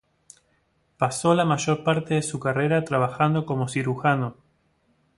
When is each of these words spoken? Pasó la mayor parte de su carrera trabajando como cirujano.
Pasó 0.97 1.35
la 1.35 1.45
mayor 1.45 1.83
parte 1.83 2.15
de 2.15 2.23
su 2.23 2.39
carrera 2.39 2.83
trabajando 2.85 3.45
como 3.45 3.67
cirujano. 3.67 4.35